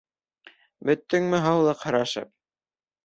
Бөттөңмө 0.89 1.43
һаулыҡ 1.45 1.85
һорашып? 1.91 2.33